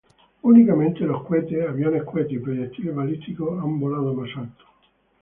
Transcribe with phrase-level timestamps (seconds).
[0.41, 4.63] Únicamente los cohetes, aviones cohete y proyectiles balísticos han volado más alto.